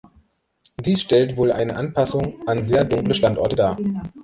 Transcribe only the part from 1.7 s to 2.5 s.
Anpassung